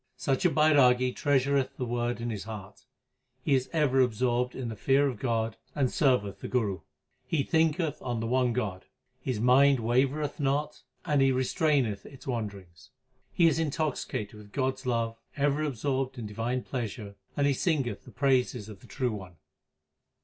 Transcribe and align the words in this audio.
Such 0.17 0.45
a 0.45 0.49
Bairagi 0.49 1.13
treasureth 1.13 1.77
the 1.77 1.85
Word 1.85 2.19
in 2.19 2.31
his 2.31 2.45
heart; 2.45 2.85
he 3.43 3.53
is 3.53 3.69
ever 3.71 3.99
absorbed 4.01 4.55
in 4.55 4.69
the 4.69 4.75
fear 4.75 5.07
of 5.07 5.19
God 5.19 5.57
and 5.75 5.91
serveth 5.91 6.39
the 6.39 6.47
Guru. 6.47 6.79
He 7.27 7.43
thinketh 7.43 8.01
on 8.01 8.19
the 8.19 8.25
one 8.25 8.51
God, 8.51 8.85
his 9.21 9.39
mind 9.39 9.77
wavereth 9.79 10.39
not, 10.39 10.81
and 11.05 11.21
he 11.21 11.31
restraineth 11.31 12.03
its 12.07 12.25
wanderings. 12.25 12.89
He 13.31 13.45
is 13.47 13.59
intoxicated 13.59 14.33
with 14.33 14.51
God 14.51 14.73
s 14.73 14.87
love, 14.87 15.19
ever 15.37 15.61
absorbed 15.61 16.17
in 16.17 16.25
divine 16.25 16.63
pleasure, 16.63 17.13
and 17.37 17.45
he 17.45 17.53
singeth 17.53 18.03
the 18.03 18.09
praises 18.11 18.69
of 18.69 18.79
the 18.79 18.87
True 18.87 19.11
One. 19.13 19.35